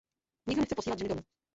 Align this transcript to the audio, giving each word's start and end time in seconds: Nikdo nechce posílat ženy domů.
Nikdo 0.47 0.59
nechce 0.61 0.75
posílat 0.75 0.99
ženy 0.99 1.09
domů. 1.09 1.21